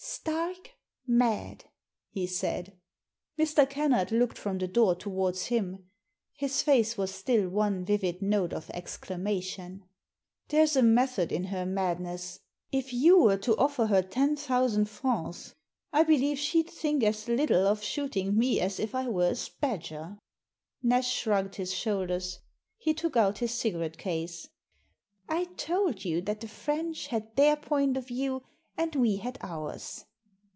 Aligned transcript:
"Stark 0.31 0.71
mad," 1.07 1.65
he 2.09 2.27
said. 2.27 2.77
Mr. 3.39 3.67
Kennard 3.67 4.11
looked 4.11 4.37
from 4.37 4.59
the 4.59 4.67
door 4.67 4.93
towards 4.93 5.47
him— 5.47 5.89
his 6.33 6.61
face 6.61 6.95
was 6.95 7.11
still 7.13 7.49
one 7.49 7.83
vivid 7.83 8.21
note 8.21 8.53
of 8.53 8.69
exclamation. 8.71 9.83
There's 10.49 10.75
a 10.75 10.83
method 10.83 11.31
in 11.31 11.45
her 11.45 11.65
madness. 11.65 12.39
If 12.71 12.93
you 12.93 13.17
were 13.17 13.37
to 13.37 13.57
offer 13.57 13.87
her 13.87 14.03
ten 14.03 14.35
thousand 14.35 14.85
francs 14.89 15.55
I 15.91 16.03
believe 16.03 16.37
she'd 16.37 16.69
think 16.69 17.03
as 17.03 17.27
little 17.27 17.65
of 17.65 17.81
shooting 17.83 18.37
me 18.37 18.59
as 18.59 18.79
if 18.79 18.93
I 18.93 19.09
were 19.09 19.29
a 19.29 19.35
spadger!" 19.35 20.19
Nash 20.83 21.11
shrugged 21.11 21.55
his 21.55 21.73
shoulders; 21.73 22.39
he 22.77 22.93
took 22.93 23.17
out 23.17 23.39
his 23.39 23.53
cigarette 23.53 23.97
case. 23.97 24.49
"I 25.27 25.45
told 25.45 26.05
you 26.05 26.21
that 26.21 26.41
the 26.41 26.47
French 26.47 27.07
had 27.07 27.35
their 27.35 27.55
point 27.55 27.97
of 27.97 28.07
view 28.07 28.43
and 28.77 28.95
we 28.95 29.17
had 29.17 29.37
ours." 29.41 30.05